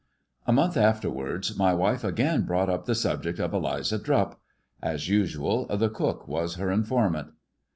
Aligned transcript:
A 0.47 0.51
month 0.51 0.77
afterwards 0.77 1.55
my 1.55 1.75
wife 1.75 2.03
again 2.03 2.41
brought 2.41 2.71
up 2.71 2.85
the 2.85 2.95
subject 2.95 3.37
of 3.39 3.53
Eliza 3.53 3.99
Drupp. 3.99 4.39
As 4.81 5.07
usual, 5.07 5.67
the 5.67 5.89
cook 5.91 6.27
was 6.27 6.55
her 6.55 6.71
informant. 6.71 7.33